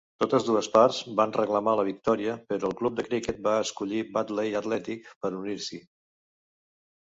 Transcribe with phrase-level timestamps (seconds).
[0.21, 4.59] Totes dues parts van reclamar la victòria, però el club de criquet va escollir Batley
[4.63, 5.83] Athletic per unir-s'hi.